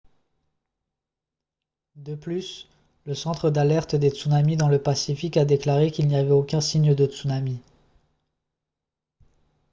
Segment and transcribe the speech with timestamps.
[1.95, 2.67] de plus
[3.05, 6.95] le centre d'alerte des tsunamis dans le pacifique a déclaré qu'il n'y avait aucun signe
[6.95, 7.59] de tsunami